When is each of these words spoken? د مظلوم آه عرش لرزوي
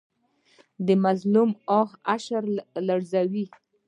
د 0.85 0.87
مظلوم 1.03 1.49
آه 1.79 1.89
عرش 2.11 2.25
لرزوي 2.87 3.45